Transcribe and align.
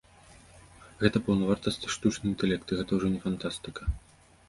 Гэта 1.03 1.17
паўнавартасны 1.27 1.87
штучны 1.99 2.25
інтэлект, 2.33 2.67
і 2.77 2.83
гэта 2.83 2.91
ўжо 3.01 3.07
не 3.15 3.25
фантастыка. 3.31 3.81